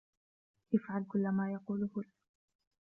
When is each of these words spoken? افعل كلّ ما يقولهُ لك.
افعل 0.75 1.03
كلّ 1.03 1.27
ما 1.31 1.51
يقولهُ 1.51 1.89
لك. 1.97 2.05